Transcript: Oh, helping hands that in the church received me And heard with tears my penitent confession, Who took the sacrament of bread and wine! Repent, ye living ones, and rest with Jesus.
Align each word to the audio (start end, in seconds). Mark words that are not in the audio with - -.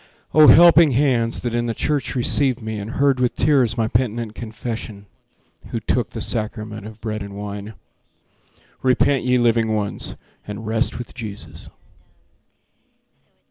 Oh, 0.33 0.47
helping 0.47 0.93
hands 0.93 1.41
that 1.41 1.53
in 1.53 1.67
the 1.67 1.75
church 1.75 2.15
received 2.15 2.59
me 2.59 2.79
And 2.79 2.93
heard 2.93 3.19
with 3.19 3.35
tears 3.35 3.77
my 3.77 3.87
penitent 3.87 4.33
confession, 4.33 5.05
Who 5.67 5.79
took 5.79 6.09
the 6.09 6.21
sacrament 6.21 6.87
of 6.87 6.99
bread 6.99 7.21
and 7.21 7.35
wine! 7.35 7.75
Repent, 8.81 9.25
ye 9.25 9.37
living 9.37 9.75
ones, 9.75 10.15
and 10.47 10.65
rest 10.65 10.97
with 10.97 11.13
Jesus. 11.13 11.69